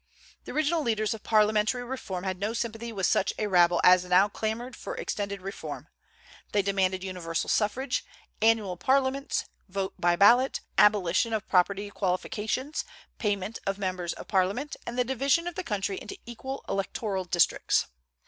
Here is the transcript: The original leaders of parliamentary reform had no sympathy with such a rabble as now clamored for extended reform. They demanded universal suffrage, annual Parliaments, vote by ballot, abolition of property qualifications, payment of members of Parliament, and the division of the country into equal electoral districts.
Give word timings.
The 0.45 0.51
original 0.51 0.81
leaders 0.81 1.13
of 1.13 1.21
parliamentary 1.21 1.83
reform 1.83 2.23
had 2.23 2.39
no 2.39 2.53
sympathy 2.53 2.91
with 2.91 3.05
such 3.05 3.33
a 3.37 3.45
rabble 3.45 3.79
as 3.83 4.03
now 4.03 4.27
clamored 4.29 4.75
for 4.75 4.95
extended 4.95 5.43
reform. 5.43 5.89
They 6.53 6.63
demanded 6.63 7.03
universal 7.03 7.51
suffrage, 7.51 8.03
annual 8.41 8.77
Parliaments, 8.77 9.45
vote 9.69 9.93
by 9.99 10.15
ballot, 10.15 10.61
abolition 10.75 11.33
of 11.33 11.47
property 11.47 11.91
qualifications, 11.91 12.83
payment 13.19 13.59
of 13.67 13.77
members 13.77 14.13
of 14.13 14.27
Parliament, 14.27 14.75
and 14.87 14.97
the 14.97 15.03
division 15.03 15.45
of 15.45 15.53
the 15.53 15.63
country 15.63 16.01
into 16.01 16.17
equal 16.25 16.65
electoral 16.67 17.23
districts. 17.25 17.85